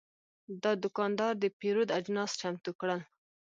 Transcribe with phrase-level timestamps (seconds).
[0.63, 2.99] دا دوکاندار د پیرود اجناس چمتو کړل.